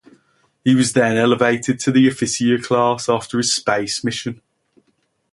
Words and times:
He 0.63 0.73
was 0.73 0.93
then 0.93 1.15
elevated 1.15 1.79
to 1.81 1.91
the 1.91 2.07
"officier" 2.09 2.57
class 2.59 3.07
after 3.07 3.37
his 3.37 3.53
space 3.53 4.03
mission. 4.03 4.41